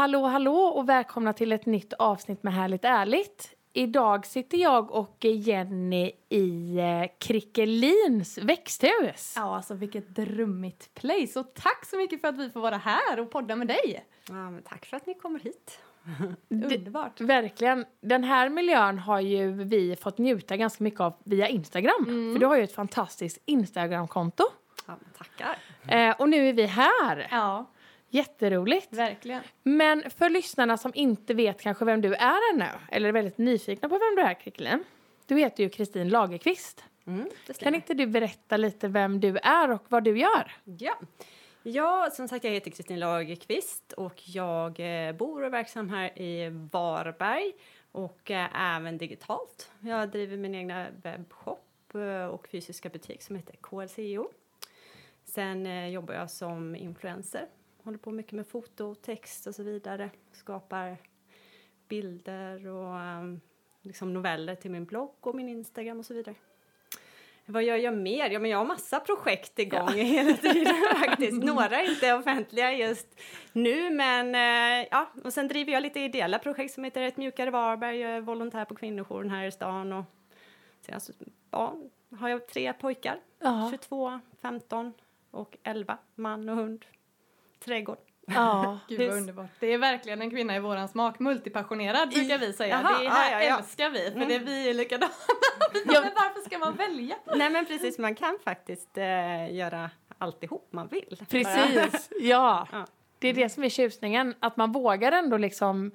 [0.00, 3.54] Hallå hallå och välkomna till ett nytt avsnitt med Härligt ärligt.
[3.72, 9.34] Idag sitter jag och Jenny i eh, Krickelins växthus.
[9.36, 11.40] Ja, alltså vilket drömmigt place.
[11.40, 14.06] Och tack så mycket för att vi får vara här och podda med dig.
[14.28, 15.80] Ja, men tack för att ni kommer hit.
[16.48, 17.20] Underbart.
[17.20, 17.84] Verkligen.
[18.00, 22.04] Den här miljön har ju vi fått njuta ganska mycket av via Instagram.
[22.08, 22.34] Mm.
[22.34, 24.44] För du har ju ett fantastiskt Instagramkonto.
[24.86, 25.58] Ja, tackar.
[25.88, 27.28] Eh, och nu är vi här.
[27.30, 27.66] Ja,
[28.10, 28.92] Jätteroligt.
[28.92, 29.42] verkligen.
[29.62, 33.88] Men för lyssnarna som inte vet kanske vem du är ännu, eller är väldigt nyfikna
[33.88, 34.84] på vem du är, Krickelin.
[35.26, 36.84] Du heter ju Kristin Lagerqvist.
[37.06, 40.52] Mm, Kan inte du berätta lite vem du är och vad du gör?
[40.64, 40.94] Ja.
[41.62, 46.18] ja, som sagt, jag heter Kristin Lagerqvist och jag eh, bor och är verksam här
[46.18, 47.52] i Varberg
[47.92, 49.70] och eh, även digitalt.
[49.80, 54.28] Jag driver min egna webbshop eh, och fysiska butik som heter KLCO.
[55.24, 57.46] Sen jobbar jag som influencer.
[57.82, 60.10] Håller på mycket med foto, text och så vidare.
[60.32, 60.96] Skapar
[61.88, 63.36] bilder och eh,
[63.82, 66.34] liksom noveller till min blogg och min Instagram och så vidare.
[67.46, 68.30] Vad gör jag mer?
[68.30, 70.74] Ja, men jag har massa projekt igång hela tiden
[71.06, 71.44] faktiskt.
[71.44, 73.20] Några är inte offentliga just
[73.52, 77.50] nu, men eh, ja, och sen driver jag lite ideella projekt som heter Ett mjukare
[77.50, 77.98] Varberg.
[77.98, 80.04] Jag är volontär på kvinnojouren här i stan och
[80.80, 81.12] sen så,
[81.50, 81.76] ja,
[82.18, 83.20] har jag tre pojkar.
[83.38, 83.68] Ja.
[83.70, 84.92] 22, 15
[85.30, 86.84] och 11, man och hund.
[87.64, 87.98] Trädgård.
[88.26, 88.78] Ja.
[88.88, 89.50] Gud vad underbart.
[89.60, 91.18] Det är verkligen en kvinna i våran smak.
[91.18, 92.80] Multipassionerad brukar vi säga.
[92.84, 93.58] Jaha, det ja, här ja, ja.
[93.58, 94.28] älskar vi, för Mm.
[94.28, 95.12] det är vi är likadana.
[95.86, 97.16] men varför ska man välja?
[97.36, 101.16] Nej, men precis, man kan faktiskt eh, göra alltihop man vill.
[101.28, 102.66] Precis, ja.
[102.72, 102.86] Ja.
[103.18, 105.90] Det är det som är tjusningen, att man vågar ändå liksom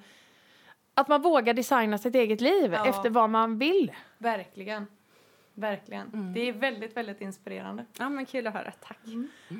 [0.94, 2.86] att man vågar designa sitt eget liv Ja.
[2.86, 3.92] efter vad man vill.
[4.18, 4.86] Verkligen.
[5.58, 6.32] Verkligen.
[6.34, 7.84] Det är väldigt, väldigt inspirerande.
[7.98, 8.70] Ja, men kul att höra.
[8.80, 8.98] Tack.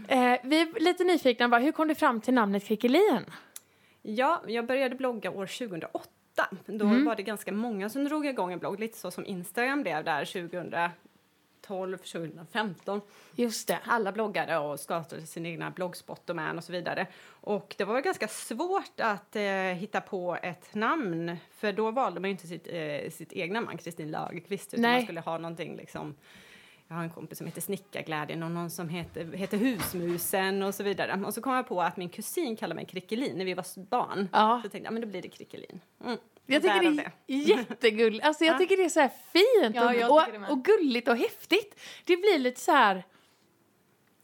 [0.09, 3.25] Eh, vi är lite nyfikna, bara, hur kom du fram till namnet Krickelin?
[4.03, 6.09] Ja, jag började blogga år 2008.
[6.67, 7.05] Då Mm.
[7.05, 10.25] var det ganska många som drog igång en blogg, lite så som Instagram blev där
[11.61, 13.01] 2012, 2015.
[13.35, 13.79] Just det.
[13.85, 17.07] Alla bloggade och skapade sin egna bloggspot och så vidare.
[17.29, 22.31] Och det var ganska svårt att eh, hitta på ett namn, för då valde man
[22.31, 24.93] ju inte sitt, eh, sitt egna namn, Kristin Lagerqvist, utan Nej.
[24.93, 26.15] man skulle ha någonting liksom
[26.89, 30.83] jag har en kompis som heter Snickarglädjen och någon som heter, heter Husmusen och så
[30.83, 31.25] vidare.
[31.27, 34.29] Och så kom jag på att min kusin kallade mig Krickelin när vi var barn.
[34.33, 34.59] Ja.
[34.63, 35.81] Så jag tänkte, ja men då blir det Krickelin.
[36.05, 36.19] Mm.
[36.47, 38.25] Jag tycker det är jättegulligt.
[38.25, 38.59] Alltså jag Ja.
[38.59, 41.81] tycker det är så här fint Ja, och, och, gulligt och häftigt.
[42.05, 43.05] Det blir lite så här...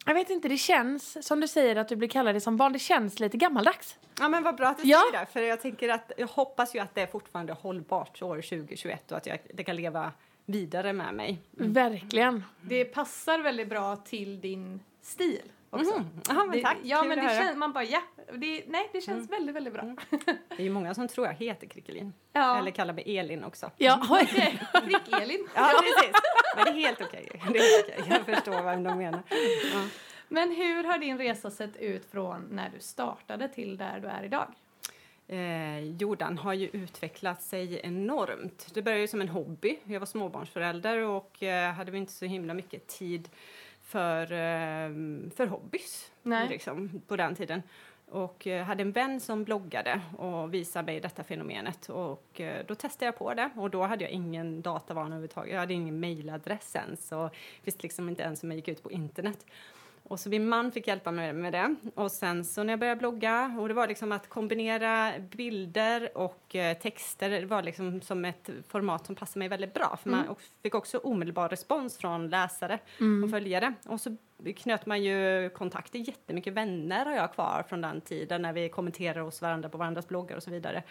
[0.07, 2.73] Jag vet inte, det känns som du säger att du blir kallad det som barn.
[2.73, 3.97] Det känns lite gammaldags.
[4.19, 5.03] Ja men vad bra att du Ja.
[5.11, 8.37] säger det, för jag tänker att jag hoppas ju att det är fortfarande hållbart år
[8.43, 10.13] 2021 och att jag, det kan leva
[10.47, 11.39] vidare med mig.
[11.51, 12.45] Verkligen.
[12.61, 15.99] Det passar väldigt bra till din stil också.
[15.99, 16.07] Mhm.
[16.29, 18.03] Ja, men Det, tack, ja, kul men det känns, man bara ja.
[18.33, 19.83] Det, nej, det känns väldigt, väldigt bra.
[20.49, 22.13] Det är ju många som tror jag heter Krickelin.
[22.33, 22.59] Ja.
[22.59, 23.71] Eller kallar mig Elin också.
[23.77, 24.01] Ja,
[24.73, 25.47] Prick-Elin.
[25.55, 26.17] Ja, precis.
[26.57, 27.29] Men det är helt okej.
[27.33, 28.05] Det är helt okej.
[28.27, 29.23] Jag förstår vad de menar.
[29.73, 29.85] Ja.
[30.29, 34.23] Men hur har din resa sett ut från när du startade till där du är
[34.25, 34.47] idag?
[35.29, 38.67] Eh, Jordan har ju utvecklat sig enormt.
[38.75, 39.79] Det började ju som en hobby.
[39.85, 43.29] Jag var småbarnsförälder och eh, hade inte så himla mycket tid
[43.93, 44.91] för, eh,
[45.37, 46.11] för hobbys
[46.49, 47.63] liksom, på den tiden.
[48.09, 51.89] Och eh, hade en vän som bloggade och visade mig detta fenomenet.
[51.89, 53.51] Och eh, då testade jag på det.
[53.57, 55.53] Och då hade jag ingen datavana överhuvudtaget.
[55.53, 57.13] Jag hade ingen mailadress ens.
[57.13, 57.31] Och
[57.65, 59.47] visste liksom inte ens hur man gick ut på internet.
[60.13, 61.75] Och så min man fick hjälpa mig med det.
[61.95, 66.57] Och sen så när jag började blogga, och det var liksom att kombinera bilder och
[66.57, 69.99] eh, texter, det var liksom som ett format som passade mig väldigt bra.
[70.03, 72.79] För man och fick också omedelbar respons från läsare
[73.25, 73.75] och följare.
[73.87, 74.17] Och så
[74.57, 79.21] knöt man ju kontakter, jättemycket vänner har jag kvar från den tiden när vi kommenterar
[79.21, 80.83] hos varandra på varandras bloggar och så vidare.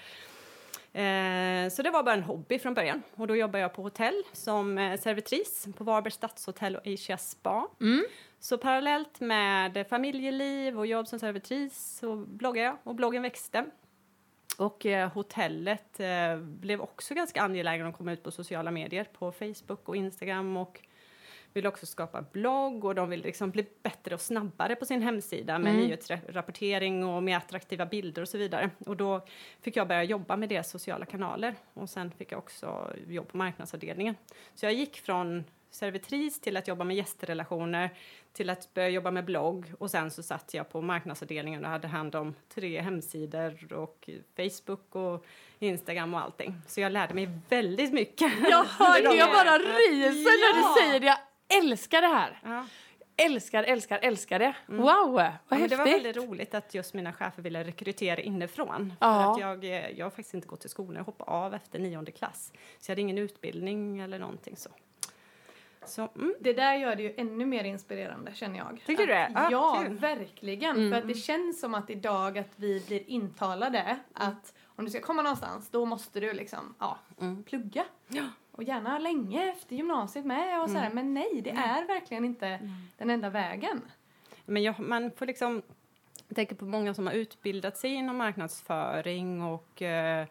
[0.93, 3.01] Eh, så det var bara en hobby från början.
[3.15, 7.67] Och då jobbade jag på hotell som eh, servitris på Varbergs stadshotell och Asia Spa.
[8.43, 13.65] Så parallellt med familjeliv och jobb som servitris så bloggade jag och bloggen växte.
[14.57, 19.31] Och eh, hotellet eh, blev också ganska angelägen att komma ut på sociala medier, på
[19.31, 20.81] Facebook och Instagram och
[21.53, 25.59] ville också skapa blogg och de ville liksom bli bättre och snabbare på sin hemsida
[25.59, 25.85] med Mm.
[25.85, 28.69] nyhetsrapportering och med attraktiva bilder och så vidare.
[28.85, 29.25] Och då
[29.61, 33.37] fick jag börja jobba med deras sociala kanaler och sen fick jag också jobb på
[33.37, 34.15] marknadsavdelningen.
[34.55, 37.89] Så jag gick från servitris till att jobba med gästrelationer
[38.33, 41.87] till att börja jobba med blogg och sen så satt jag på marknadsavdelningen och hade
[41.87, 45.25] hand om tre hemsidor och Facebook och
[45.59, 46.61] Instagram och allting.
[46.67, 48.31] Så jag lärde mig väldigt mycket.
[48.49, 51.05] Jag hör under de jag bara ryser när du säger det.
[51.05, 51.17] Jag
[51.63, 52.39] älskar det här.
[52.43, 52.65] Ja.
[53.17, 54.53] Älskar, älskar, älskar det.
[54.67, 56.05] Wow, vad Ja, men det var häftigt.
[56.05, 58.93] väldigt roligt att just mina chefer ville rekrytera inifrån.
[58.99, 59.23] Ja.
[59.23, 61.79] För att jag, eh, jag har faktiskt inte gått till skolan, jag hoppade av efter
[61.79, 62.51] nionde klass.
[62.79, 64.69] Så jag hade ingen utbildning eller någonting så.
[65.85, 66.35] Så, mm.
[66.39, 68.81] Det där gör det ju ännu mer inspirerande känner jag.
[68.85, 69.39] Tycker du Att- det?
[69.39, 69.97] Ah, ja, kul.
[69.97, 70.75] verkligen.
[70.75, 70.91] Mm.
[70.91, 75.01] För att det känns som att idag att vi blir intalade att om du ska
[75.01, 77.43] komma någonstans då måste du liksom, ja, Mm.
[77.43, 77.85] plugga.
[78.07, 78.23] Ja.
[78.51, 80.89] Och gärna länge efter gymnasiet med och sådär.
[80.93, 83.81] Men nej, det är verkligen inte den enda vägen.
[84.45, 85.61] Men jag, man får liksom...
[86.27, 90.25] Jag tänker på många som har utbildat sig inom marknadsföring och, eh,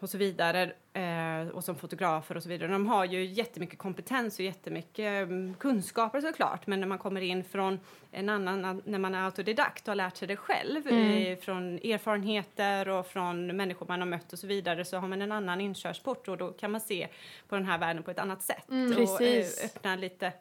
[0.00, 0.72] och så vidare.
[0.92, 2.72] Eh, och som fotografer och så vidare.
[2.72, 6.66] De har ju jättemycket kompetens och jättemycket mm, kunskaper såklart.
[6.66, 7.80] Men när man kommer in från
[8.10, 10.86] en annan, när man är autodidakt och har lärt sig det själv.
[10.88, 14.84] Eh, från erfarenheter och från människor man har mött och så vidare.
[14.84, 17.08] Så har man en annan inkörsport och då kan man se
[17.48, 18.64] på den här världen på ett annat sätt.
[18.68, 20.32] och eh, öppna lite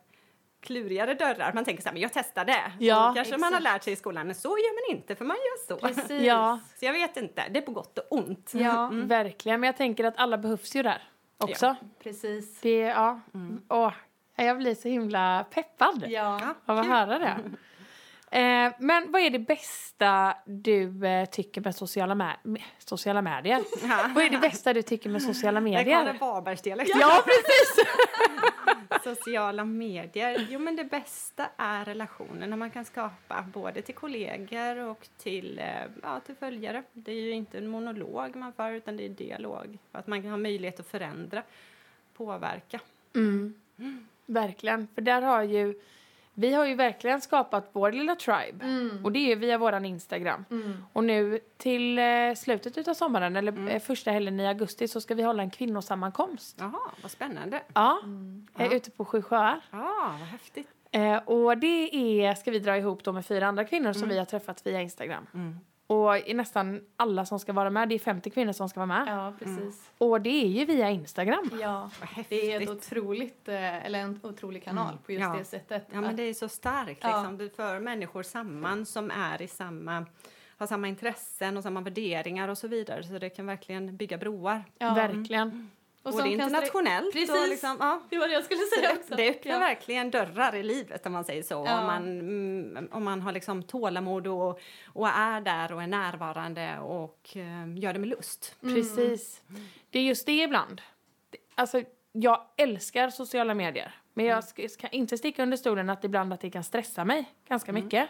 [0.62, 1.54] klurigare dörrar.
[1.54, 2.72] Man tänker så här, men jag testar det.
[2.80, 5.26] Ja, och kanske man har lärt sig i skolan, men så gör man inte för
[5.26, 5.88] man gör så.
[5.88, 6.22] Precis.
[6.26, 8.52] Ja, Så jag vet inte, det är på gott och ont.
[8.56, 9.60] Ja, verkligen.
[9.60, 11.04] Men jag tänker att alla behövs ju där
[11.38, 11.76] också.
[12.04, 12.62] precis.
[12.62, 13.20] Det, ja.
[13.70, 13.94] Åh,
[14.36, 16.42] jag blir så himla peppad Ja.
[16.66, 17.38] av att höra det.
[18.32, 23.64] Eh, men vad är det bästa du eh, tycker med sociala, med, sociala medier?
[24.16, 26.04] vad är det bästa du tycker med sociala Det medier?
[26.04, 26.92] Karin Varbergs dialekt.
[27.00, 27.86] Ja, precis!
[29.04, 30.48] Sociala medier.
[30.50, 35.66] Jo, men det bästa är relationerna man kan skapa, både till kollegor och till, eh,
[36.04, 36.84] ja, till följare.
[36.94, 39.78] Det är ju inte en monolog man för, utan det är dialog.
[39.92, 41.44] Att man kan ha möjlighet att förändra,
[42.14, 42.80] påverka.
[43.16, 43.54] Mm.
[44.26, 45.82] Verkligen, för där har ju
[46.34, 49.06] vi har ju verkligen skapat vår lilla tribe Mm.
[49.06, 50.46] och det är via våran Instagram.
[50.52, 50.84] Mm.
[50.94, 52.06] Och nu till eh,
[52.38, 56.58] slutet av sommaren eller eh, första helgen i augusti så ska vi hålla en kvinnosammankomst.
[56.60, 57.62] Jaha, vad spännande.
[57.74, 58.48] Ja, Mm.
[58.58, 58.72] Ja.
[58.76, 59.62] ute på Sju sjöar.
[59.72, 60.68] Ja, vad häftigt.
[60.92, 61.90] Eh, och det
[62.26, 64.82] är, ska vi dra ihop då med fyra andra kvinnor som vi har träffat via
[64.82, 65.28] Instagram.
[65.90, 66.02] Mm.
[66.02, 69.06] Och i nästan alla som ska vara med, det är 50 kvinnor som ska vara
[69.06, 69.08] med.
[69.08, 69.90] Ja, precis.
[69.98, 71.50] Och det är ju via Instagram.
[71.62, 71.90] Ja,
[72.30, 75.36] det är ett otroligt, eh, eller en otrolig kanal på just Ja.
[75.38, 75.88] det sättet.
[75.92, 77.00] Ja, men det är så starkt.
[77.04, 77.08] Ja.
[77.22, 77.38] Liksom.
[77.38, 80.06] Det för människor samman som är i samma,
[80.58, 83.04] har samma intressen och samma värderingar och så vidare.
[83.04, 84.64] Så det kan verkligen bygga broar.
[84.78, 84.94] Ja.
[84.94, 85.70] Verkligen.
[86.04, 87.30] Och Både internationellt Precis.
[87.30, 88.02] och liksom, ja.
[88.10, 89.16] Det var det jag skulle säga det, också.
[89.16, 89.60] det öppnar ja.
[89.60, 91.64] verkligen dörrar i livet om man säger så.
[91.68, 91.80] Ja.
[91.80, 96.80] Om, man, mm, om man har liksom tålamod och, och är där och är närvarande
[96.80, 98.56] och eh, gör det med lust.
[98.62, 99.42] Precis.
[99.90, 100.82] Det är just det ibland.
[101.56, 103.96] Alltså, jag älskar sociala medier.
[104.14, 107.34] Men jag ska, ska inte sticka under stolen att ibland att det kan stressa mig
[107.48, 108.10] ganska mycket.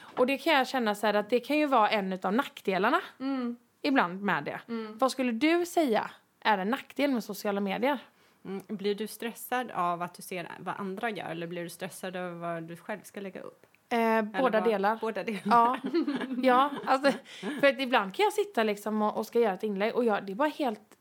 [0.00, 3.00] Och det kan jag känna så här att det kan ju vara en av nackdelarna
[3.20, 3.56] Mm.
[3.82, 4.60] ibland med det.
[4.98, 7.98] Vad skulle du säga är en nackdel med sociala medier?
[8.44, 8.62] Mm.
[8.68, 12.34] Blir du stressad av att du ser vad andra gör eller blir du stressad över
[12.36, 13.66] vad du själv ska lägga upp?
[13.92, 14.98] Eh, båda vad- delar.
[15.00, 15.40] Båda delar.
[15.44, 15.78] Ja,
[16.42, 17.12] ja alltså,
[17.60, 20.26] för att ibland kan jag sitta liksom och, och ska göra ett inlägg och jag,
[20.26, 20.97] det är bara helt,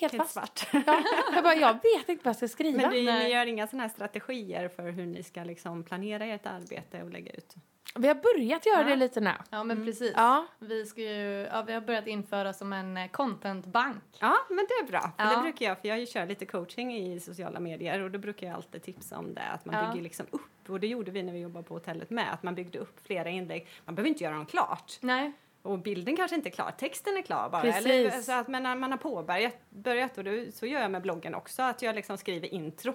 [0.00, 0.32] helt, Helt fast.
[0.58, 0.84] svart.
[0.86, 1.02] Ja,
[1.34, 2.82] jag, bara, jag vet inte vad jag ska skriva.
[2.82, 6.46] Men du, ni gör inga såna här strategier för hur ni ska liksom planera ert
[6.46, 7.54] arbete och lägga ut?
[7.96, 8.88] Vi har börjat göra Ja.
[8.88, 9.30] det lite nu.
[9.50, 10.12] Ja, men precis.
[10.16, 14.02] Ja, Vi, ska ju, ja, vi har börjat införa som en eh, contentbank.
[14.20, 15.10] Ja, men det är bra.
[15.18, 15.36] Ja.
[15.36, 18.56] det brukar jag, för jag kör lite coaching i sociala medier och då brukar jag
[18.56, 19.90] alltid tipsa om det, att man Ja.
[19.90, 20.68] bygger liksom upp.
[20.70, 23.28] Och det gjorde vi när vi jobbade på hotellet med, att man byggde upp flera
[23.28, 23.66] inlägg.
[23.84, 24.98] Man behöver inte göra dem klart.
[25.00, 25.32] Nej.
[25.62, 27.62] Och bilden kanske inte är klar, texten är klar bara.
[27.62, 27.86] Precis.
[27.86, 31.02] Eller, så att, men när man har påbörjat, börjat, och då, så gör jag med
[31.02, 32.94] bloggen också, att jag liksom skriver intro.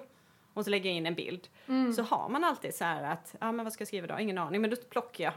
[0.58, 1.48] Och så lägger jag in en bild.
[1.68, 1.94] Mm.
[1.94, 4.20] Så har man alltid så här att, ja men vad ska jag skriva då?
[4.20, 5.34] Ingen aning, men då plockar jag.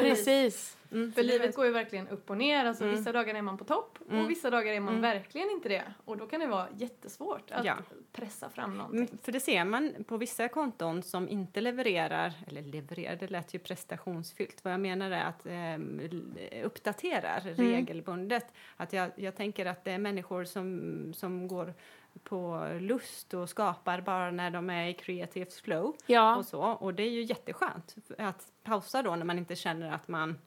[0.00, 0.76] precis.
[0.92, 1.12] Mm.
[1.12, 2.64] För livet går ju verkligen upp och ner.
[2.64, 2.96] Alltså, Mm.
[2.96, 4.24] Vissa dagar är man på topp Mm.
[4.24, 5.02] och vissa dagar är man Mm.
[5.02, 5.82] verkligen inte det.
[6.04, 7.74] Och då kan det vara jättesvårt att Ja.
[8.12, 8.98] pressa fram någonting.
[9.00, 13.54] Mm, För det ser man på vissa konton som inte levererar, eller levererar, det lät
[13.54, 14.64] ju prestationsfyllt.
[14.64, 18.46] Vad jag menar är att eh, uppdaterar regelbundet.
[18.76, 21.74] Att jag, jag tänker att det är människor som, som går
[22.22, 26.60] på lust och skapar bara när de är i creative flow Ja, och så.
[26.62, 30.38] Och det är ju jätteskönt att pausa då när man inte känner att man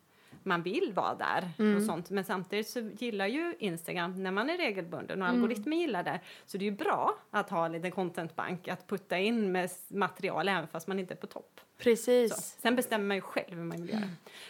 [0.44, 2.10] man vill vara där och sånt.
[2.10, 6.20] Men samtidigt så gillar ju Instagram när man är regelbunden och algoritmen gillar det.
[6.46, 10.48] Så det är ju bra att ha en liten contentbank att putta in med material
[10.48, 11.60] även fast man inte är på topp.
[11.78, 11.84] Så.
[11.84, 12.58] precis.
[12.60, 14.10] Sen bestämmer man ju själv hur man vill göra.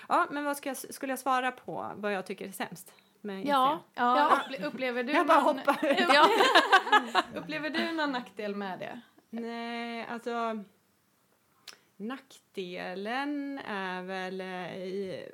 [0.10, 2.94] Ja, men vad ska jag, skulle jag svara på vad jag tycker är sämst?
[3.28, 4.18] Med Ja, Instagram?
[4.18, 6.06] Ja, upple- upplever du Jag bara någon, hoppar.
[6.14, 6.30] Ja.
[7.40, 9.00] upplever du någon nackdel med det?
[9.30, 10.64] Nej, alltså
[11.98, 15.26] nackdelen är väl eh, i,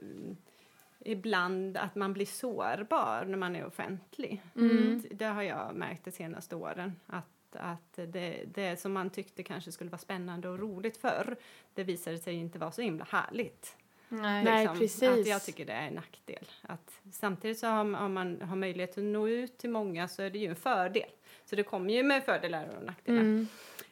[1.00, 4.42] ibland att man blir sårbar när man är offentlig.
[4.56, 5.04] Mm.
[5.12, 7.00] Det har jag märkt de senaste åren.
[7.08, 11.36] Att, att det, det som man tyckte kanske skulle vara spännande och roligt förr,
[11.74, 13.78] det visade sig inte vara så himla härligt.
[14.22, 14.64] Nej.
[14.64, 14.80] Liksom.
[14.80, 15.10] precis.
[15.10, 16.46] Att jag tycker det är en nackdel.
[16.62, 20.30] Att samtidigt så har, om man har möjlighet att nå ut till många så är
[20.30, 21.10] det ju en fördel.
[21.46, 23.20] Så det kommer ju med fördelar och nackdelar.
[23.20, 23.48] Mm.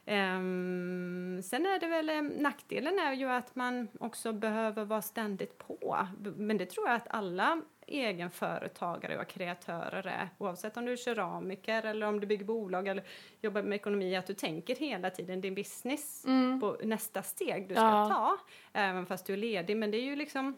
[0.05, 5.57] Ehm, sen är det väl, eh, nackdelen är ju att man också behöver vara ständigt
[5.57, 6.07] på.
[6.35, 7.61] Men det tror jag att alla
[7.91, 10.29] egenföretagare och kreatörer är.
[10.38, 13.03] Oavsett om du är keramiker eller om du bygger bolag eller
[13.41, 14.15] jobbar med ekonomi.
[14.15, 16.25] Att du tänker hela tiden din business
[16.62, 18.10] på nästa steg du ska Ja.
[18.10, 18.38] ta.
[18.79, 19.77] Även fast du är ledig.
[19.77, 20.57] Men det är ju liksom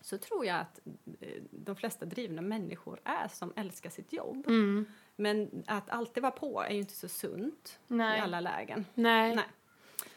[0.00, 0.80] så tror jag att
[1.20, 4.46] eh, de flesta drivna människor är som älskar sitt jobb.
[4.46, 4.86] Mm.
[5.16, 8.18] Men att alltid vara på är ju inte så sunt Nej.
[8.18, 8.86] i alla lägen.
[8.94, 9.34] Nej.
[9.34, 9.44] Nej.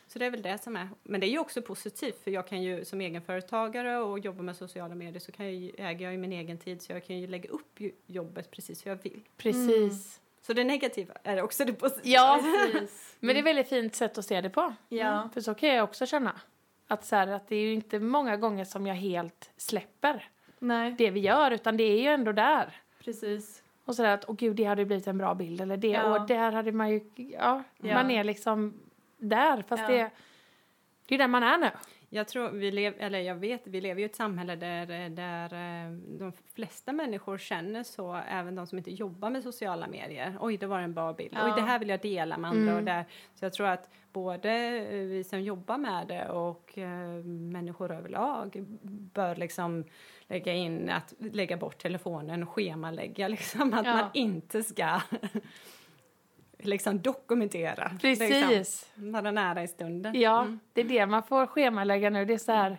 [0.08, 0.90] Så det är väl det som är.
[1.04, 4.56] Men det är ju också positivt för jag kan ju som egenföretagare och jobba med
[4.56, 7.18] sociala medier så kan jag ju, äger jag ju min egen tid så jag kan
[7.20, 9.22] ju lägga upp jobbet precis hur jag vill.
[9.38, 10.22] precis.
[10.42, 12.14] Så det negativa är också det positiva.
[12.16, 12.40] Ja,
[12.72, 13.16] Precis.
[13.20, 14.74] men det är ett väldigt fint sätt att se det på.
[14.90, 15.30] Ja.
[15.34, 16.42] För så kan jag också känna.
[16.88, 20.96] Att, så här, att det är ju inte många gånger som jag helt släpper Nej,
[20.98, 22.76] det vi gör, utan det är ju ändå där.
[23.04, 23.64] precis.
[23.86, 25.62] Och sådär att, åh gud, det hade blivit en bra bild.
[25.62, 26.20] Eller det, Ja.
[26.22, 27.94] och där hade man ju, ja, Ja.
[27.94, 28.74] man är liksom
[29.18, 29.62] där.
[29.62, 29.88] Fast Ja.
[29.96, 30.10] det,
[31.08, 31.70] det är där man är nu.
[32.10, 35.54] Jag tror vi lever, eller jag vet, vi lever ju i ett samhälle där, där
[35.54, 40.38] eh, de flesta människor känner så, även de som inte jobbar med sociala medier.
[40.40, 41.34] Oj, det var en bra bild.
[41.36, 41.46] Ja.
[41.46, 42.62] Oj, det här vill jag dela med andra.
[42.72, 42.76] Mm.
[42.76, 43.06] Och där.
[43.36, 48.66] Så jag tror att både eh, vi som jobbar med det och eh, människor överlag
[49.14, 49.84] bör liksom
[50.28, 53.94] lägga in att lägga bort telefonen och schemalägga liksom att Ja.
[53.94, 55.02] man inte ska
[56.68, 57.92] liksom dokumentera.
[58.02, 58.50] Precis.
[58.50, 60.20] Liksom, vara nära i stunden.
[60.22, 60.60] Ja, Mm.
[60.74, 62.26] det är det man får schemalägga nu.
[62.26, 62.78] Det är så här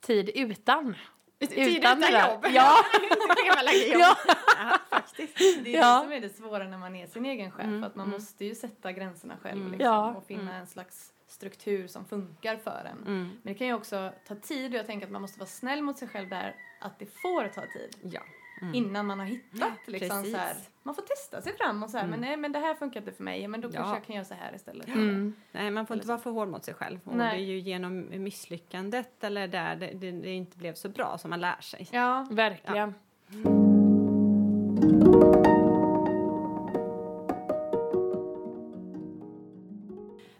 [0.00, 0.94] tid utan.
[1.38, 2.30] Tid utan där.
[2.32, 2.46] jobb.
[2.50, 2.72] Ja.
[3.36, 4.00] Schemalägga jobb.
[4.00, 4.16] Ja.
[4.58, 5.38] Ja, faktiskt.
[5.64, 5.94] Det är Ja.
[5.98, 7.64] det som är det svåra när man är sin egen chef.
[7.64, 8.12] Mm, Att man mm.
[8.20, 9.72] måste ju sätta gränserna själv Mm.
[9.72, 10.14] liksom, Ja.
[10.14, 12.98] och finna en slags struktur som funkar för en.
[13.06, 13.22] Mm.
[13.42, 15.82] Men det kan ju också ta tid och jag tänker att man måste vara snäll
[15.82, 18.20] mot sig själv där att det får ta tid Ja.
[18.62, 18.74] Mm.
[18.74, 22.04] innan man har hittat liksom så här, man får testa sig fram och så här,
[22.04, 22.20] Mm.
[22.20, 23.72] men nej men det här funkar inte för mig, men då Ja.
[23.72, 24.88] kanske jag kan göra så här istället.
[24.88, 25.34] Mm.
[25.52, 26.98] Nej, man får inte vara för hård mot sig själv.
[27.04, 27.36] Och Nej.
[27.38, 31.30] det är ju genom misslyckandet eller där det, det, det inte blev så bra som
[31.30, 31.88] man lär sig.
[31.92, 32.94] Ja, Verkligen.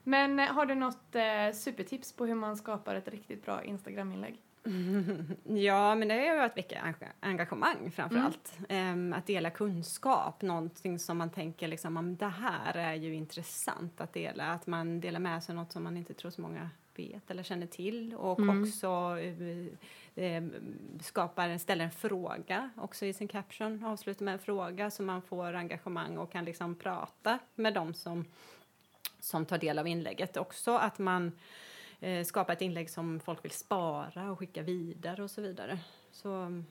[0.05, 4.41] men eh, har du något eh, supertips på hur man skapar ett riktigt bra Instagram-inlägg?
[5.45, 8.27] Ja, men det är ju att väcka enga- engagemang framför Mm.
[8.27, 8.59] allt.
[8.69, 14.01] Ehm, att dela kunskap, någonting som man tänker liksom, om det här är ju intressant
[14.01, 14.53] att dela.
[14.53, 17.67] Att man delar med sig något som man inte tror så många vet eller känner
[17.67, 18.15] till.
[18.15, 18.63] Och Mm.
[18.63, 19.17] också
[20.15, 20.43] eh,
[21.01, 23.85] skapar, ställer en fråga också i sin caption.
[23.85, 28.25] Avslutar med en fråga så man får engagemang och kan liksom prata med dem som,
[29.21, 30.37] som tar del av inlägget.
[30.37, 31.33] Också att man
[32.27, 35.79] skapa ett inlägg som folk vill spara och skicka vidare och så vidare.
[36.13, 36.65] Så mm,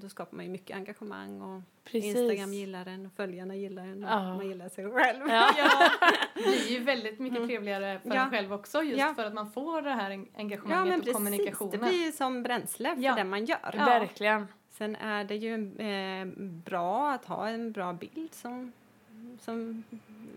[0.00, 2.16] då skapar man ju mycket engagemang och Precis.
[2.16, 4.34] Instagram gillar den och följarna gillar den och Ja.
[4.36, 5.28] man gillar sig själv.
[5.28, 5.50] Ja.
[5.58, 5.90] Ja,
[6.34, 8.16] det blir ju väldigt mycket trevligare för Mm.
[8.18, 8.24] Ja.
[8.24, 9.12] en själv också just Ja.
[9.16, 11.14] för att man får det här en- Ja, engagemanget men och precis.
[11.14, 11.70] kommunikationen.
[11.72, 13.14] Det blir ju som bränsle för Ja.
[13.14, 13.74] det man gör.
[13.78, 13.84] Ja.
[13.84, 14.46] Verkligen.
[14.70, 16.26] Sen är det ju eh,
[16.64, 18.72] bra att ha en bra bild som,
[19.40, 19.84] som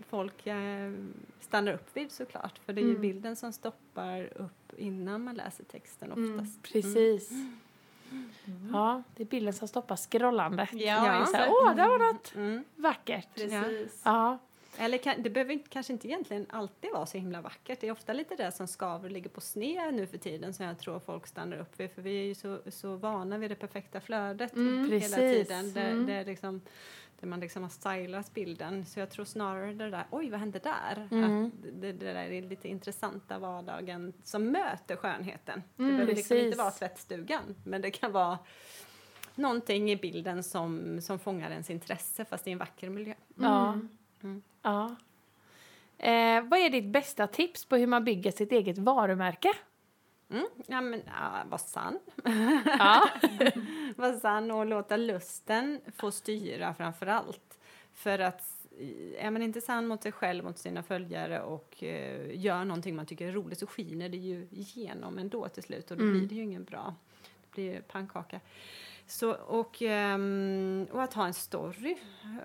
[0.08, 0.92] folk eh,
[1.40, 2.58] stannar upp vid såklart.
[2.58, 3.02] För det är ju Mm.
[3.02, 6.34] bilden som stoppar upp innan man läser texten Mm.
[6.34, 6.62] oftast.
[6.62, 7.30] Precis.
[8.72, 10.68] Ja, det är bilden som stoppar scrollandet.
[10.72, 10.78] Ja,
[11.18, 11.26] Ja.
[11.26, 11.48] Så här.
[11.50, 12.64] Åh, där var något Mm.
[12.76, 13.28] vackert.
[13.34, 14.02] Precis.
[14.04, 14.38] Ja.
[14.78, 17.80] Eller kan, det behöver inte, kanske inte egentligen alltid vara så himla vackert.
[17.80, 20.66] Det är ofta lite det som skaver och ligger på sned nu för tiden som
[20.66, 21.90] jag tror folk stannar upp vid.
[21.90, 25.48] För vi är ju så, så vana vid det perfekta flödet Mm, hela precis.
[25.48, 25.72] tiden.
[25.72, 26.06] Där, Mm.
[26.06, 26.60] där, liksom,
[27.20, 28.86] där man liksom har stylat bilden.
[28.86, 31.08] Så jag tror snarare det där, oj vad hände där?
[31.10, 31.46] Mm.
[31.46, 35.62] Att det, det där är lite intressanta vardagen som möter skönheten.
[35.76, 37.54] det Mm, behöver liksom inte vara tvättstugan.
[37.64, 38.38] Men det kan vara
[39.34, 43.14] någonting i bilden som, som fångar ens intresse fast i en vacker miljö.
[43.34, 43.78] Ja.
[44.22, 44.42] Mm.
[44.62, 44.96] ja.
[45.98, 49.52] Eh, vad är ditt bästa tips på hur man bygger sitt eget varumärke?
[50.30, 50.46] Mm.
[50.66, 51.98] Ja, men ja, var sann.
[52.78, 53.08] Ja.
[53.96, 57.58] var sann och låta lusten få styra framför allt.
[57.94, 58.56] För att
[59.18, 63.06] är man inte sann mot sig själv, mot sina följare och eh, gör någonting man
[63.06, 66.18] tycker är roligt så skiner det ju igenom ändå till slut och då Mm.
[66.18, 66.94] blir det ju ingen bra.
[67.22, 68.40] Det blir ju pannkaka.
[69.06, 71.96] Så, och, ehm, och att ha en story,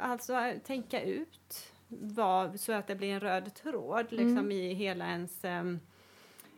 [0.01, 4.51] alltså eh, tänka ut vad, så att det blir en röd tråd liksom, Mm.
[4.51, 5.79] i hela ens ehm,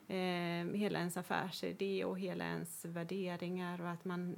[0.08, 4.36] eh, hela ens affärsidé och hela ens värderingar och att man,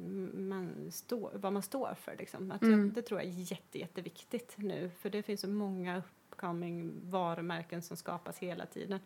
[0.49, 2.15] man står, vad man står för.
[2.17, 2.51] Liksom.
[2.51, 2.79] Att Mm.
[2.79, 5.97] jag, det tror jag är jätte, jätteviktigt nu för det finns så många
[6.31, 8.99] upcoming varumärken som skapas hela tiden.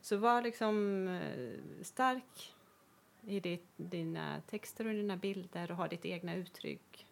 [0.00, 2.54] Så var liksom eh, stark
[3.26, 7.06] i ditt, dina texter och dina bilder och ha ditt egna uttryck.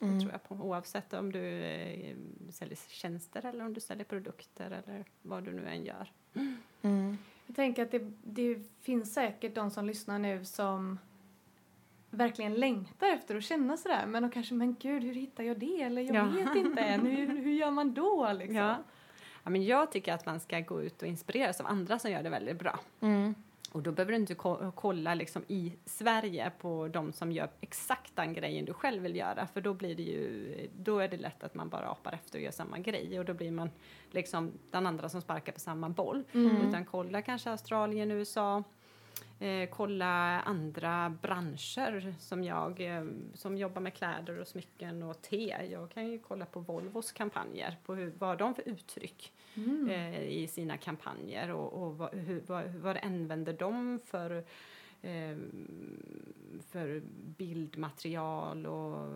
[0.00, 0.20] Mm.
[0.20, 0.54] tror jag på.
[0.54, 2.16] Oavsett om du eh,
[2.50, 6.12] säljer tjänster eller om du säljer produkter eller vad du nu än gör.
[6.82, 7.18] Mm.
[7.46, 10.98] Jag tänker att det, det finns säkert de som lyssnar nu som
[12.10, 14.06] verkligen längtar efter att känna sådär.
[14.06, 15.82] Men de kanske, men gud, hur hittar jag det?
[15.82, 16.24] Eller jag Ja.
[16.24, 17.06] vet inte än.
[17.06, 18.56] Hur, hur gör man då liksom?
[18.56, 18.76] Ja.
[19.44, 22.22] Ja, men jag tycker att man ska gå ut och inspireras av andra som gör
[22.22, 22.80] det väldigt bra.
[23.00, 23.34] Mm.
[23.72, 28.16] Och då behöver du inte ko- kolla liksom i Sverige på de som gör exakt
[28.16, 29.46] den grejen du själv vill göra.
[29.46, 32.42] För då blir det ju, då är det lätt att man bara apar efter och
[32.44, 33.18] gör samma grej.
[33.18, 33.70] Och då blir man
[34.10, 36.24] liksom den andra som sparkar på samma boll.
[36.32, 36.68] Mm.
[36.68, 38.62] Utan kolla kanske Australien, USA.
[39.42, 45.56] Eh, kolla andra branscher som jag eh, som jobbar med kläder och smycken och te.
[45.70, 49.90] Jag kan ju kolla på Volvos kampanjer, på hur, vad de för uttryck Mm.
[49.90, 54.44] eh, i sina kampanjer och, och vad, hur, vad, vad använder de för,
[55.02, 55.36] eh,
[56.70, 57.02] för
[57.36, 59.08] bildmaterial och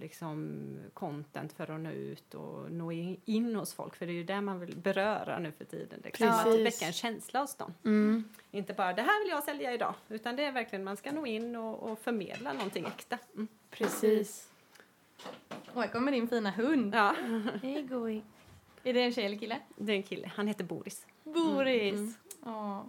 [0.00, 0.60] liksom
[0.94, 2.92] content för att nå ut och nå
[3.24, 3.96] in, hos folk.
[3.96, 6.00] För det är ju det man vill beröra nu för tiden.
[6.04, 6.28] Liksom.
[6.28, 7.74] Att väcka en känsla hos dem.
[7.84, 8.24] Mm.
[8.50, 11.26] Inte bara det här vill jag sälja idag, utan det är verkligen man ska nå
[11.26, 13.18] in och, och förmedla någonting äkta.
[13.34, 13.48] Mm.
[13.70, 14.48] Precis.
[15.72, 16.94] Och här kommer din fina hund.
[16.94, 17.14] Ja,
[17.62, 18.22] Hej Goi.
[18.84, 19.58] Är det en tjej eller kille?
[19.76, 21.06] det är en kille, han heter Boris.
[21.24, 21.94] Boris!
[21.94, 22.14] Mm.
[22.44, 22.86] Ja.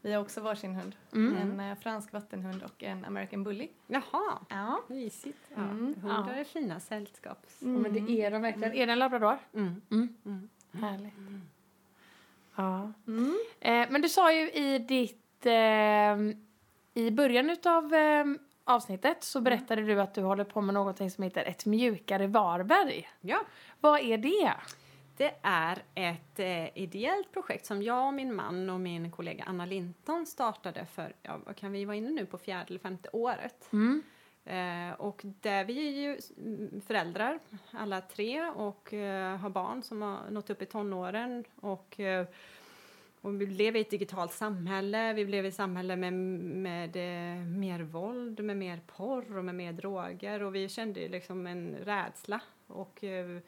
[0.00, 0.96] Vi har också varsin hund.
[1.12, 1.36] Mm.
[1.36, 3.68] En eh, fransk vattenhund och en American bully.
[3.86, 4.80] Jaha, Ja.
[4.88, 5.38] mysigt.
[5.54, 5.94] Ja, Mm.
[6.02, 7.56] Hundar är fina sällskaps...
[7.60, 8.72] Ja, men det är de verkligen.
[8.74, 9.38] Är det en labrador?
[9.54, 9.82] Mm.
[9.90, 10.08] Mm.
[10.24, 10.48] Mm.
[10.72, 11.14] Härligt.
[12.56, 12.92] Ja.
[13.06, 13.38] Mm.
[13.60, 15.46] Eh, men du sa ju i ditt...
[15.46, 18.24] Eh, I början av eh,
[18.64, 23.08] avsnittet så berättade du att du håller på med någonting som heter ett mjukare Varberg.
[23.20, 23.40] Ja,
[23.80, 24.54] Vad är det?
[25.18, 29.66] Det är ett eh, ideellt projekt som jag och min man och min kollega Anna
[29.66, 33.72] Linton startade för, ja, vad kan vi vara inne nu på fjärde eller femte året.
[33.72, 34.02] Mm.
[34.44, 37.38] Eh, och där vi är ju mm, föräldrar,
[37.70, 41.44] alla tre, och eh, har barn som har nått upp i tonåren.
[41.60, 42.26] Och, eh,
[43.20, 47.46] och vi lever i ett digitalt samhälle, vi lever i ett samhälle med, med eh,
[47.46, 50.42] mer våld, med mer porr och med mer droger.
[50.42, 53.38] Och vi kände liksom en rädsla och, eh,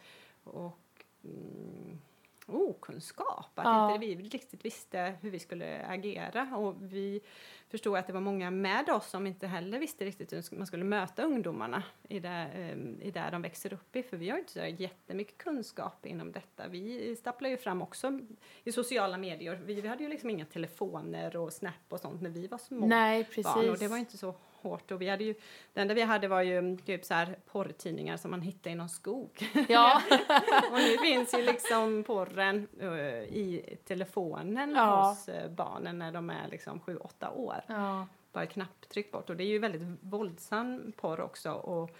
[0.44, 0.80] och
[1.24, 1.98] mm,
[2.46, 3.50] okunskap.
[3.54, 3.94] Att Ja.
[3.94, 6.56] inte vi riktigt visste hur vi skulle agera.
[6.56, 7.20] Och vi
[7.68, 10.85] förstod att det var många med oss som inte heller visste riktigt hur man skulle
[10.85, 14.02] möta ungdomarna i det, eh, i det de växer upp i.
[14.02, 16.68] För vi har inte så jättemycket kunskap inom detta.
[16.68, 18.20] Vi stapplar ju fram också
[18.64, 19.61] i sociala medier.
[19.64, 22.87] Vi, vi hade ju liksom inga telefoner och Snap och sånt när vi var små
[22.87, 23.70] Nej, barn.
[23.70, 24.90] Och det var inte så hårt.
[24.90, 25.35] Och vi hade ju,
[25.73, 28.75] det enda vi hade var ju mm, typ så här porrtidningar som man hittade i
[28.75, 29.51] någon skog.
[29.68, 30.03] Ja.
[30.73, 32.88] och nu finns ju liksom porren eh,
[33.23, 35.09] i telefonen Ja.
[35.09, 37.61] hos eh, barnen när de är liksom 7-8 år.
[37.66, 38.07] Ja.
[38.33, 39.31] Bara knapptryck bort.
[39.31, 41.53] Och det är ju väldigt våldsam porr också.
[41.53, 41.90] Och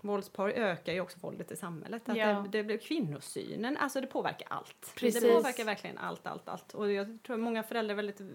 [0.00, 2.08] våldsporr ökar ju också våldet i samhället.
[2.08, 2.26] Att Ja.
[2.26, 4.92] det, det blir kvinnosynen, alltså det påverkar allt.
[4.96, 5.22] Precis.
[5.22, 6.74] Det påverkar verkligen allt, allt, allt.
[6.74, 8.26] Och jag tror många föräldrar väldigt eh,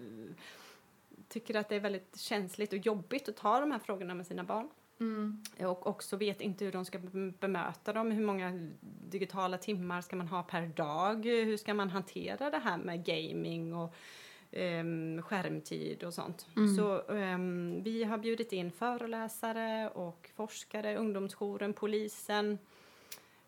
[1.30, 4.44] tycker att det är väldigt känsligt och jobbigt att ta de här frågorna med sina
[4.44, 4.68] barn.
[5.00, 5.42] Mm.
[5.58, 8.10] Och också vet inte hur de ska be- bemöta dem.
[8.10, 8.70] Hur många
[9.10, 11.24] digitala timmar ska man ha per dag?
[11.24, 13.94] Hur ska man hantera det här med gaming och
[14.52, 16.46] ehm, skärmtid och sånt.
[16.56, 16.76] Mm.
[16.76, 22.58] Så ehm, vi har bjudit in föreläsare och forskare, ungdomsjouren, polisen,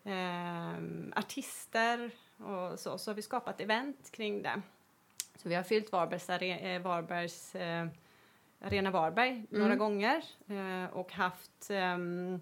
[0.03, 4.61] ehm, artister och så, så har vi skapat event kring det.
[5.35, 7.87] Så vi har fyllt Varbergs, are, eh, Varbergs eh,
[8.61, 12.41] Arena Varberg några gånger eh, och haft ehm,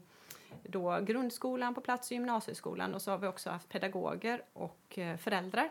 [0.64, 5.18] då grundskolan på plats och gymnasieskolan och så har vi också haft pedagoger och eh,
[5.18, 5.70] föräldrar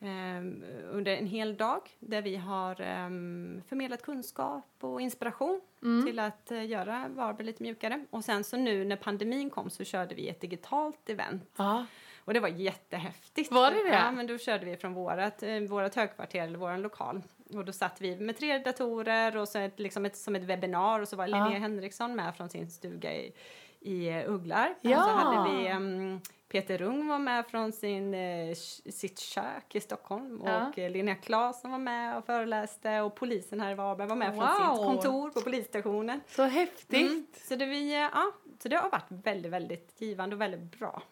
[0.00, 5.60] ehm, under en hel dag där vi har ehm, förmedlat kunskap och inspiration
[6.06, 8.04] till att eh, göra Varberg lite mjukare.
[8.10, 11.86] Och sen så nu när pandemin kom så körde vi ett digitalt event Ja.
[12.30, 13.52] Och det var jättehäftigt.
[13.52, 13.88] Var det det?
[13.88, 17.22] Ja, men då körde vi från vårat, eh, vårat högkvarter eller vår lokal.
[17.54, 21.00] Och då satt vi med tre datorer och så ett, liksom ett, som ett webbinar
[21.00, 21.44] och så var Ja.
[21.44, 23.32] Linnea Henriksson med från sin stuga i,
[23.80, 24.74] i eh, Ugglar.
[24.80, 24.96] Ja.
[24.98, 28.54] Och så hade vi em, Peter Rung var med från sin, eh,
[28.90, 30.66] sitt kök i Stockholm Ja.
[30.68, 34.34] och eh, Linnea Claesson var med och föreläste och polisen här i Varberg var med
[34.34, 34.76] från Wow.
[34.76, 36.20] sitt kontor på polisstationen.
[36.28, 37.10] Så häftigt.
[37.10, 37.26] Mm.
[37.48, 41.02] Så, det vi, eh, ja, så det har varit väldigt, väldigt givande och väldigt bra.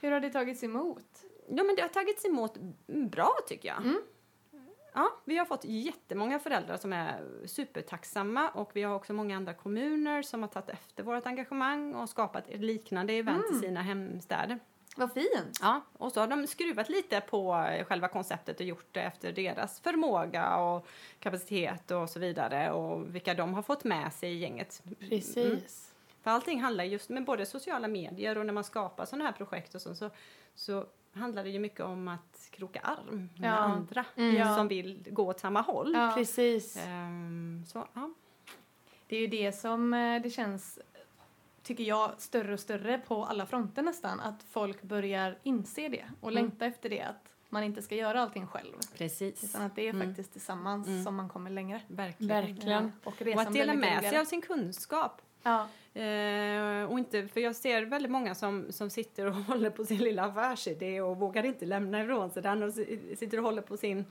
[0.00, 1.24] Hur har det tagits emot?
[1.48, 2.56] Ja, men det har tagits emot
[2.86, 3.82] bra tycker jag.
[4.94, 9.54] Ja, vi har fått jättemånga föräldrar som är supertacksamma och vi har också många andra
[9.54, 14.58] kommuner som har tagit efter vårt engagemang och skapat liknande event i sina hemstäder.
[14.96, 15.58] Vad fint!
[15.60, 19.80] Ja, och så har de skruvat lite på själva konceptet och gjort det efter deras
[19.80, 20.86] förmåga och
[21.18, 24.82] kapacitet och så vidare och vilka de har fått med sig i gänget.
[24.98, 25.87] Precis.
[26.22, 29.74] För allting handlar just med både sociala medier och när man skapar sådana här projekt
[29.74, 30.10] och så, så,
[30.54, 33.54] så handlar det ju mycket om att kroka arm med Ja.
[33.56, 34.56] andra Ja.
[34.56, 35.92] som vill gå åt samma håll.
[35.94, 36.12] Ja.
[36.16, 36.76] Precis.
[36.86, 38.10] Ehm, så, ja.
[39.06, 40.78] Det är ju det som eh, det känns,
[41.62, 44.20] tycker jag, större och större på alla fronter nästan.
[44.20, 46.42] Att folk börjar inse det och Mm.
[46.44, 47.02] längta efter det.
[47.02, 48.74] Att man inte ska göra allting själv.
[48.98, 49.44] Precis.
[49.44, 50.08] Utan att det är Mm.
[50.08, 51.04] faktiskt tillsammans Mm.
[51.04, 51.80] som man kommer längre.
[51.88, 52.28] Verkligen.
[52.46, 52.92] Verkligen.
[53.04, 55.22] Och Och resan att dela med sig av sin kunskap.
[55.48, 55.68] Ja.
[56.00, 59.98] Eh, och inte, för jag ser väldigt många som, som sitter och håller på sin
[59.98, 63.76] lilla affärsidé och vågar inte lämna ifrån sig den och si- sitter och håller på
[63.76, 64.04] sin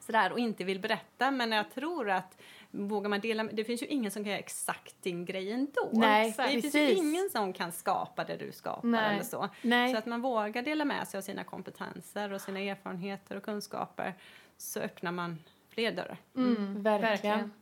[0.00, 1.30] sådär och inte vill berätta.
[1.30, 2.38] Men jag tror att
[2.70, 5.90] vågar man dela det finns ju ingen som kan göra exakt din grej ändå.
[5.92, 6.98] Nej, det finns ju precis.
[6.98, 9.14] ingen som kan skapa det du skapar Nej.
[9.14, 9.48] eller så.
[9.62, 9.92] Nej.
[9.92, 14.14] Så att man vågar dela med sig av sina kompetenser och sina erfarenheter och kunskaper
[14.56, 16.16] så öppnar man fler dörrar.
[16.36, 17.52] Mm, Verkligen.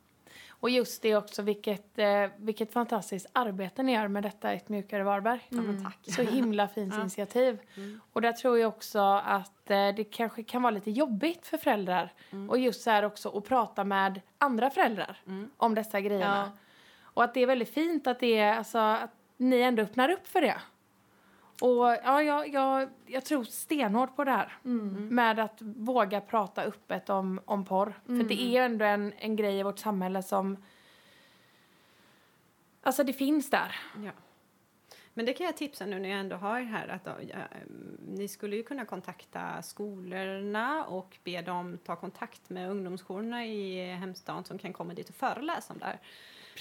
[0.60, 5.02] Och just det också, vilket, eh, vilket fantastiskt arbete ni gör med detta Ett mjukare
[5.02, 5.40] Varberg.
[5.48, 5.98] Ja, tack.
[6.14, 7.00] Så himla fint Ja.
[7.00, 7.58] initiativ.
[7.76, 8.00] Mm.
[8.12, 12.12] Och där tror jag också att eh, det kanske kan vara lite jobbigt för föräldrar.
[12.48, 15.50] Och just så här också att prata med andra föräldrar Mm.
[15.56, 16.50] om dessa grejerna.
[16.54, 16.58] Ja.
[17.02, 20.26] Och att det är väldigt fint att, det är, alltså, att ni ändå öppnar upp
[20.26, 20.56] för det.
[21.60, 24.58] Och ja, jag, jag, jag tror stenhårt på det här.
[24.64, 25.08] Mm.
[25.08, 28.00] Med att våga prata öppet om, om porr.
[28.06, 30.56] För det är ju ändå en, en grej i vårt samhälle som...
[32.82, 33.76] Alltså det finns där.
[34.04, 34.12] Ja.
[35.18, 38.28] Men det kan jag tipsa nu när jag ändå har här att ja, mm, ni
[38.28, 44.58] skulle ju kunna kontakta skolorna och be dem ta kontakt med ungdomsjourerna i hemstaden som
[44.58, 45.98] kan komma dit och föreläsa om det här.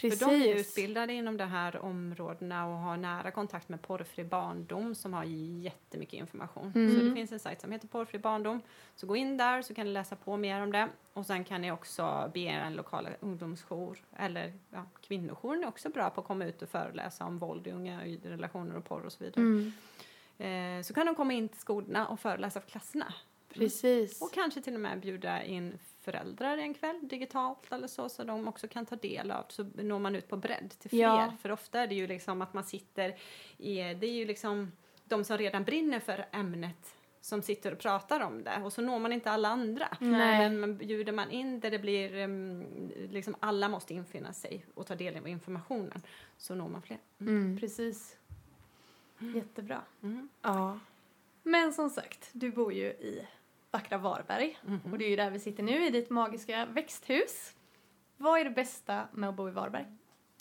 [0.01, 0.19] Precis.
[0.19, 4.95] För de är utbildade inom de här områdena och har nära kontakt med Porrfri barndom
[4.95, 6.71] som har jättemycket information.
[6.75, 6.95] Mm.
[6.95, 8.61] Så det finns en sajt som heter Porrfri barndom.
[8.95, 10.89] Så gå in där så kan ni läsa på mer om det.
[11.13, 16.09] Och sen kan ni också be en lokal ungdomsjour eller ja, kvinnojouren är också bra
[16.09, 19.23] på att komma ut och föreläsa om våld i unga relationer och porr och så
[19.23, 19.41] vidare.
[19.41, 19.71] Mm,
[20.37, 23.13] Eh, så kan de komma in till skolorna och föreläsa för klasserna.
[23.57, 24.21] Precis.
[24.21, 28.47] Och kanske till och med bjuda in föräldrar en kväll digitalt eller så, så de
[28.47, 30.99] också kan ta del av, så når man ut på bredd till fler.
[30.99, 31.33] Ja.
[31.41, 33.17] För ofta är det ju liksom att man sitter
[33.57, 34.71] i, det är ju liksom
[35.05, 38.99] de som redan brinner för ämnet som sitter och pratar om det och så når
[38.99, 39.97] man inte alla andra.
[39.99, 40.49] Nej.
[40.49, 42.65] Men bjuder man in där det blir, um,
[43.09, 46.01] liksom alla måste infinna sig och ta del av informationen
[46.37, 46.97] så når man fler.
[47.19, 47.57] Mm.
[47.59, 48.17] Precis.
[49.19, 49.81] Jättebra.
[50.03, 50.29] Mm.
[50.41, 50.79] Ja.
[51.43, 53.27] Men som sagt, du bor ju i
[53.71, 54.57] vackra Varberg.
[54.65, 54.91] Mhm.
[54.91, 57.53] Och det är ju där vi sitter nu, i ditt magiska växthus.
[58.17, 59.85] Vad är det bästa med att bo i Varberg?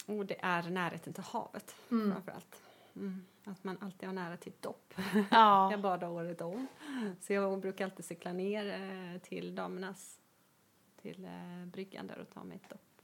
[0.07, 2.13] Och det är närheten till havet Mm.
[2.13, 2.63] framförallt.
[2.97, 3.25] Mm.
[3.45, 4.95] Att man alltid har nära till dopp.
[5.31, 5.71] ja.
[5.71, 6.67] Jag badar året om.
[7.21, 8.67] Så jag brukar alltid cykla ner
[9.15, 10.19] eh, till damernas,
[11.03, 12.96] till eh, bryggan där och ta mig ett dopp.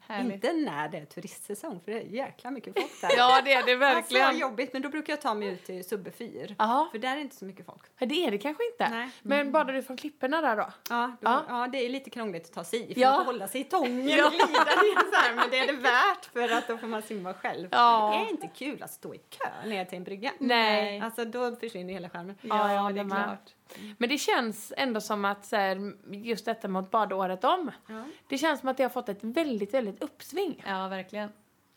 [0.00, 0.34] Härligt.
[0.34, 3.10] Inte när det är turistsäsong för det är jäkla mycket folk där.
[3.16, 4.38] ja, det är det Alltså, verkligen.
[4.38, 6.54] jobbigt, men då brukar jag ta mig ut till Subbe fyr.
[6.58, 7.82] Ja, För där är inte så mycket folk.
[7.98, 8.88] det är det kanske inte.
[8.88, 9.10] Nej.
[9.22, 10.66] Men badar du från klipporna där då?
[10.90, 11.44] Ja, då, Ja.
[11.48, 11.68] ja.
[11.72, 13.10] det är lite krångligt att ta sig i för Ja.
[13.10, 14.26] man får hålla sig i tången Ja.
[14.26, 17.02] och glida ner så här, men det är det värt för att då får man
[17.02, 17.68] simma själv.
[17.72, 18.10] Ja.
[18.14, 20.32] Det är inte kul att stå i kö ner till en brygga.
[20.38, 21.00] Nej.
[21.00, 22.36] Alltså då försvinner hela skärmen.
[22.40, 23.54] Ja, jag det är klart.
[23.98, 27.70] Men det känns ändå som att så här, just detta mot bada året om.
[27.86, 28.04] Ja.
[28.28, 30.64] Det känns som att det har fått ett väldigt, väldigt uppsving.
[30.66, 31.30] Ja, verkligen.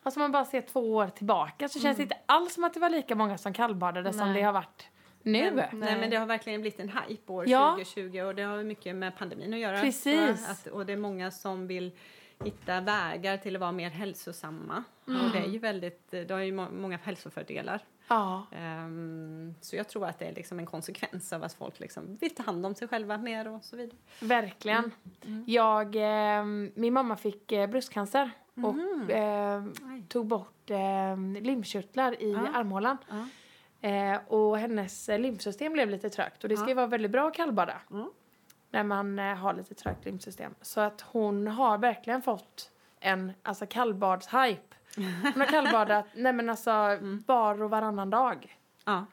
[0.04, 2.80] Alltså man bara ser två år tillbaka så känns det inte alls som att det
[2.80, 4.34] var lika många som kallbadade som Nej.
[4.34, 4.88] det har varit
[5.22, 5.52] nu.
[5.52, 5.70] Nej.
[5.74, 7.70] Nej, men det har verkligen blivit en hype år Ja.
[7.72, 9.80] 2020 och det har mycket med pandemin att göra.
[9.82, 10.50] Precis.
[10.50, 11.92] Att, och det är många som vill
[12.44, 14.84] hitta vägar till att vara mer hälsosamma.
[15.06, 17.80] Och det är ju väldigt, det har ju må- många hälsofördelar.
[18.14, 18.46] Ja.
[18.52, 22.36] Ehm, så jag tror att det är liksom en konsekvens av att folk liksom vill
[22.36, 23.98] ta hand om sig själva mer och så vidare.
[24.22, 24.92] Verkligen.
[25.46, 26.46] Jag, eh,
[26.76, 29.64] min mamma fick eh, bröstcancer och eh,
[30.08, 32.48] tog bort eh, lymfkörtlar i Ja.
[32.54, 32.98] armhålan.
[33.10, 33.28] Ja.
[33.90, 37.28] Eh, och hennes eh, lymfsystem blev lite trögt och det ska ju vara väldigt bra
[37.28, 38.10] att kallbada Mm.
[38.70, 40.54] när man eh, har lite trögt lymfsystem.
[40.62, 44.76] Så att hon har verkligen fått en alltså kallbadshype.
[44.96, 47.24] Hon har kallbadat nej men alltså Mm.
[47.28, 48.58] var och varannan dag.
[48.86, 49.06] Ja.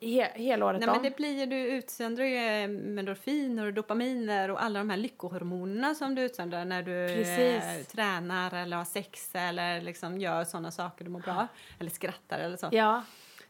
[0.00, 1.02] He, hela året Nej, men om.
[1.02, 2.64] det blir du utsöndrar ju eh,
[2.98, 8.54] endorfiner och dopaminer och alla de här lyckohormonerna som du utsöndrar när du eh, tränar
[8.54, 11.46] eller har sex eller liksom gör sådana saker du mår bra
[11.78, 12.68] eller skrattar eller så.
[12.72, 13.02] Ja.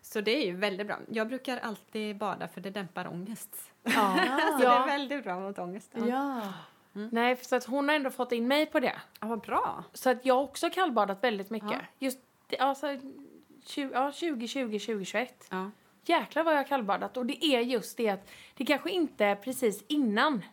[0.03, 0.99] Så det är ju väldigt bra.
[1.09, 3.73] Jag brukar alltid bada för det dämpar ångest.
[3.83, 3.91] Ja.
[4.53, 4.85] Så det är ja.
[4.87, 5.91] väldigt bra mot ångest.
[5.95, 6.41] Ja, Ja.
[6.93, 8.95] Nej, så att hon har ändå fått in mig på det.
[9.21, 9.85] ja vad bra.
[9.93, 11.71] Så att jag har också kallbadat väldigt mycket.
[11.73, 11.79] Ja.
[11.99, 12.19] Just
[12.59, 12.87] alltså,
[13.67, 15.47] 20, ja, 2020, 2021.
[15.51, 15.71] Ja.
[16.05, 17.17] Jäklar vad jag har kallbadat.
[17.17, 20.45] Och det är just det att det kanske inte är precis innan.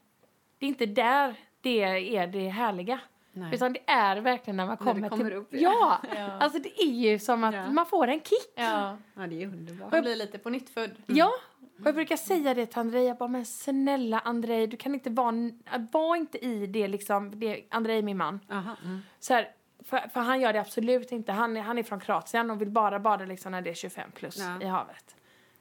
[0.57, 1.83] Det är inte där det
[2.15, 2.99] är det härliga.
[3.31, 3.55] Nej.
[3.55, 5.33] Utan det är verkligen när man kommer, kommer till...
[5.33, 5.97] upp, Ja!
[6.15, 6.31] Ja.
[6.31, 7.71] Alltså det är ju som att Ja.
[7.71, 8.53] man får en kick.
[8.55, 8.97] ja.
[9.13, 9.91] ja, det är underbart.
[9.91, 10.91] Man blir lite på nytt född.
[11.07, 11.31] Ja!
[11.79, 15.09] Och jag brukar säga det till Andrei, jag bara, men snälla Andrei, du kan inte
[15.09, 15.33] vara,
[15.91, 18.39] var inte i det liksom, det, Andrei är min man.
[18.51, 19.01] Aha, mm.
[19.19, 19.51] Så här,
[19.83, 21.31] för, för han gör det absolut inte.
[21.31, 24.11] Han är, han är från Kroatien och vill bara bada liksom när det är 25
[24.11, 24.61] plus Ja.
[24.61, 25.15] i havet.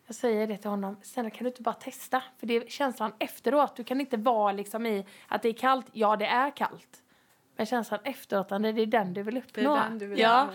[0.06, 2.22] Jag säger det till honom, snälla kan du inte bara testa?
[2.38, 3.76] För det är känslan efteråt.
[3.76, 5.86] Du kan inte vara liksom i att det är kallt.
[5.92, 7.02] Ja, det är kallt.
[7.56, 9.74] Men känslan efteråt, det är den du vill uppnå.
[9.74, 10.48] den du vill ja.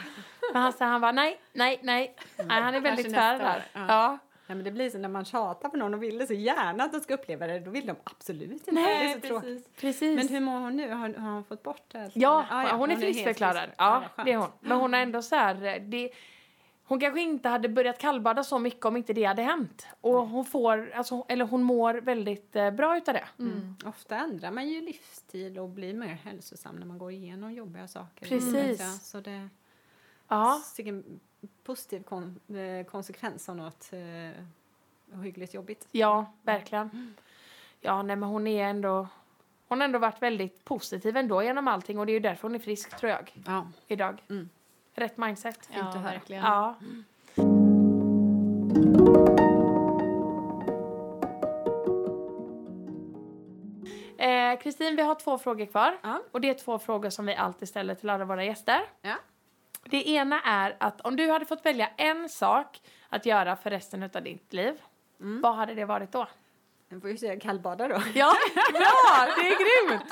[0.53, 2.15] Men han, sa, han var nej, nej, nej.
[2.37, 3.65] nej han är väldigt tvär där.
[3.73, 3.85] Ja.
[3.87, 4.17] Ja.
[4.47, 6.91] Ja, men det blir så när man tjatar på någon och vill så gärna att
[6.91, 8.71] de ska uppleva det, då vill de absolut inte.
[8.71, 9.77] Nej, det är så tråkigt.
[9.77, 10.15] Precis.
[10.15, 10.91] Men hur mår hon nu?
[10.91, 12.11] Har, har hon fått bort det?
[12.13, 13.63] Ja, Ah, hon är friskförklarad.
[13.63, 13.75] frisk.
[13.77, 14.49] Ja, det är hon.
[14.59, 15.79] Men hon är ändå så här...
[15.79, 16.09] Det,
[16.85, 19.87] hon kanske inte hade börjat kallbada så mycket om inte det hade hänt.
[20.01, 23.27] Och hon får, alltså, eller hon mår väldigt eh, bra utav det.
[23.39, 23.75] Mm.
[23.85, 28.25] Ofta ändrar man ju livsstil och blir mer hälsosam när man går igenom jobbiga saker.
[28.25, 28.79] Precis.
[28.79, 28.89] jag.
[28.89, 29.49] Så det
[30.27, 30.61] Ja,
[31.63, 34.43] positiv kon, eh, konsekvens av något eh,
[35.19, 35.87] ohyggligt jobbigt.
[35.91, 37.13] ja, verkligen.
[37.81, 39.07] Ja, nej men hon är ändå...
[39.67, 42.55] Hon har ändå varit väldigt positiv ändå genom allting och det är ju därför hon
[42.55, 43.67] är frisk tror jag, Ja.
[43.87, 44.23] idag.
[44.29, 44.49] Mm.
[44.95, 45.69] Rätt mindset.
[45.73, 46.03] Ja, att höra.
[46.03, 46.43] verkligen.
[46.43, 46.75] Ja.
[54.17, 55.97] Eh, Kristin, vi har två frågor kvar.
[56.03, 56.21] Ja.
[56.31, 58.79] Och det är två frågor som vi alltid ställer till alla våra gäster.
[59.01, 59.15] Ja.
[59.83, 64.03] Det ena är att om du hade fått välja en sak att göra för resten
[64.03, 64.81] av ditt liv,
[65.19, 65.41] Mm.
[65.41, 66.27] vad hade det varit då?
[66.89, 68.01] Jag får ju säga kallbada då.
[68.13, 68.33] Ja,
[68.71, 69.27] bra!
[69.35, 70.03] Det är grymt!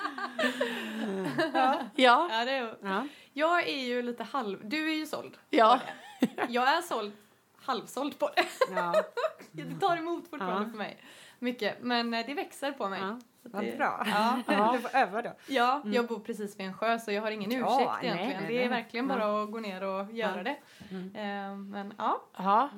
[1.54, 1.80] Ja.
[1.96, 3.08] Ja, Ja, det är, Ja.
[3.34, 4.60] jag är ju lite halv...
[4.70, 5.80] Du är ju såld ja.
[6.20, 6.46] på det.
[6.50, 7.14] Jag är såld,
[7.62, 8.46] halvsåld på det.
[8.76, 8.94] Ja.
[9.52, 10.70] Det tar emot fortfarande Ja.
[10.70, 10.98] för mig.
[11.40, 11.82] Mycket.
[11.82, 13.02] Men eh, det växer på mig.
[13.44, 14.04] Vad det- bra.
[14.06, 14.42] Ja.
[14.48, 14.72] Ja.
[14.74, 15.34] Du får öva då.
[15.48, 18.42] Ja, jag bor precis vid en sjö så jag har ingen ursäkt Ja, nej, egentligen.
[18.44, 18.82] nej, det är nej.
[18.82, 20.58] verkligen bara att gå ner och göra det.
[20.90, 21.16] Mm.
[21.16, 22.70] Eh, men ja, ja.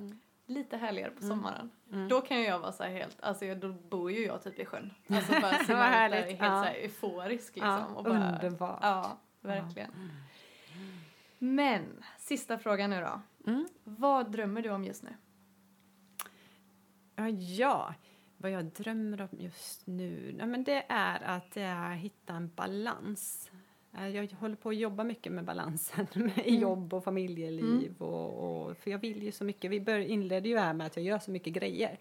[0.46, 1.72] lite härligare på sommaren.
[1.92, 2.08] Mm.
[2.08, 4.66] Då kan ju jag vara så här helt, alltså då bor ju jag typ i
[4.66, 4.94] sjön.
[5.10, 6.38] Alltså bara simma där helt Ja.
[6.38, 7.70] så här euforisk liksom.
[7.72, 8.80] Ja, och bara, underbart.
[8.82, 9.92] Ja, verkligen.
[11.40, 13.22] Men, sista frågan nu då.
[13.52, 13.68] Mm.
[13.84, 15.10] Vad drömmer du om just nu?
[17.58, 17.94] Ja,
[18.44, 23.52] vad jag drömmer om just nu ja, men det är att jag hittar en balans.
[23.98, 27.96] Eh, Jag håller på att jobba mycket med balansen med jobb och familjeliv.
[27.98, 29.72] Och, och, för jag vill ju så mycket.
[29.72, 32.00] Vi bör, inledde ju här med att jag gör så mycket grejer.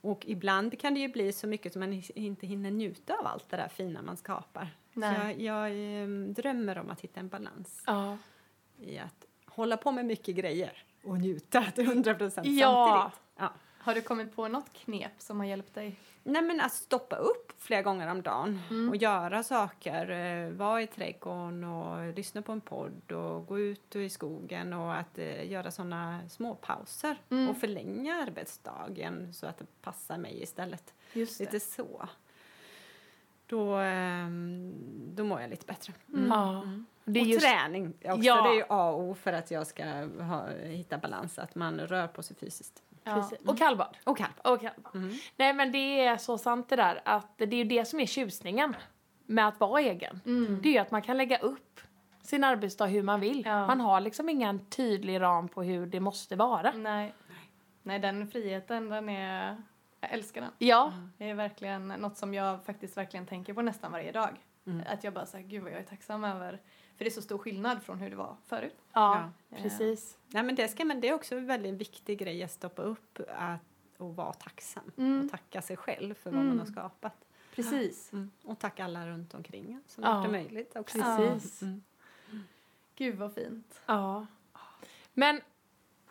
[0.00, 3.50] Och ibland kan det ju bli så mycket som man inte hinner njuta av allt
[3.50, 4.68] det där fina man skapar.
[4.92, 8.18] Jag, jag ehm, drömmer om att hitta en balans ja.
[8.78, 13.12] i att hålla på med mycket grejer och njuta till 100 procent Ja.
[13.12, 13.20] samtidigt.
[13.36, 13.52] Ja.
[13.84, 15.96] Har du kommit på något knep som har hjälpt dig?
[16.22, 18.88] Nej men att stoppa upp flera gånger om dagen Mm.
[18.88, 23.96] och göra saker, eh, vara i trädgården och lyssna på en podd och gå ut
[23.96, 27.48] i skogen och att eh, göra sådana små pauser Mm.
[27.48, 30.94] och förlänga arbetsdagen så att det passar mig istället.
[31.12, 32.08] Just Lite så.
[33.46, 34.72] Då, ehm,
[35.14, 35.92] då mår jag lite bättre.
[36.06, 36.62] ja.
[37.04, 38.42] Det är och just, träning också, Ja.
[38.42, 41.80] det är ju A och O för att jag ska ha, hitta balans, att man
[41.80, 42.82] rör på sig fysiskt.
[43.04, 43.38] Precis.
[43.46, 43.96] Och kallbad.
[44.04, 44.32] Och kalv.
[44.44, 44.94] Och kallbad.
[44.94, 45.14] Mm.
[45.36, 48.06] Nej men det är så sant det där att det är ju det som är
[48.06, 48.76] tjusningen
[49.26, 50.20] med att vara egen.
[50.26, 50.60] Mm.
[50.62, 51.80] Det är ju att man kan lägga upp
[52.22, 53.42] sin arbetsdag hur man vill.
[53.46, 53.66] Ja.
[53.66, 56.72] Man har liksom ingen tydlig ram på hur det måste vara.
[56.72, 57.14] Nej.
[57.82, 59.62] Nej, den friheten, den är...
[60.00, 60.50] Jag älskar den.
[60.58, 64.30] Ja, Det är verkligen något som jag faktiskt verkligen tänker på nästan varje dag.
[64.66, 64.82] Mm.
[64.88, 66.60] Att jag bara säger gud vad jag är tacksam över.
[66.96, 68.76] För det är så stor skillnad från hur det var förut.
[68.92, 70.18] ja, Eh, precis.
[70.28, 73.18] Nej, men det, ska man, det är också en väldigt viktig grej att stoppa upp
[73.38, 73.60] att,
[73.98, 74.92] och vara tacksam.
[74.98, 75.24] Mm.
[75.24, 76.48] Och tacka sig själv för vad Mm.
[76.48, 77.24] man har skapat.
[77.54, 78.12] Precis.
[78.12, 78.30] Mm.
[78.44, 80.16] Och tacka alla runt omkring som Ja.
[80.16, 80.98] gjort det möjligt också.
[80.98, 81.62] Precis.
[81.62, 81.82] Mm.
[82.96, 83.80] Gud vad fint.
[83.86, 84.26] Ja.
[85.12, 85.40] Men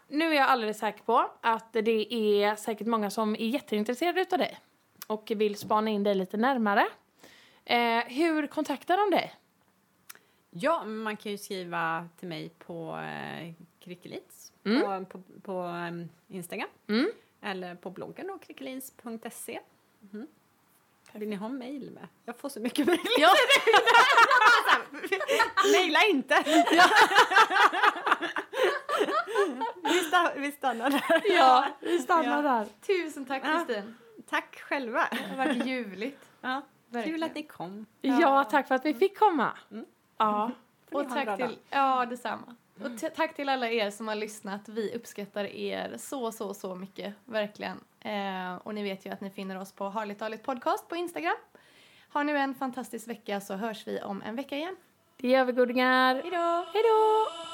[0.08, 4.40] nu är jag alldeles säker på att det är säkert många som är jätteintresserade utav
[4.40, 4.60] dig
[5.08, 6.88] och vill spana in dig lite närmare.
[7.66, 9.34] Eh, hur kontaktar de dig?
[10.56, 15.06] Ja, man kan ju skriva till mig på eh, Krickelins Mm.
[15.06, 16.68] på, på, på em, Instagram.
[16.88, 17.10] Mm.
[17.42, 19.60] Eller på bloggen då, krickelins.se.
[20.00, 20.28] Mhm.
[21.12, 22.08] Vill ni ha mail med?
[22.26, 23.00] Jag får så mycket mejl.
[23.18, 23.30] Ja.
[25.74, 26.44] Mejla inte!
[29.84, 31.22] vi, sta- vi stannar där.
[31.36, 32.50] ja, vi stannar Ja.
[32.50, 32.68] där.
[32.82, 33.66] Tusen tack Ja.
[33.66, 33.96] Kristin.
[34.30, 35.08] Tack själva.
[35.12, 36.20] Det har varit ljuvligt.
[36.42, 37.16] Ja, Verkligen.
[37.20, 37.86] kul att ni kom.
[38.02, 38.44] Ja.
[38.52, 39.58] tack för att vi fick komma.
[39.72, 39.86] Mm.
[40.18, 40.52] Ja.
[40.92, 42.56] Och tack till, ja detsamma.
[42.84, 44.70] Och t- tack till alla er som har lyssnat.
[44.70, 47.14] Vi uppskattar er så, så, så mycket.
[47.26, 47.80] Verkligen.
[48.00, 51.36] Eh, och ni vet ju att ni finner oss på Harligt Harligt Podcast på Instagram.
[52.14, 54.76] Ha nu en fantastisk vecka så hörs vi om en vecka igen.
[55.18, 56.16] Det gör vi godingar.
[56.16, 57.53] Hej då!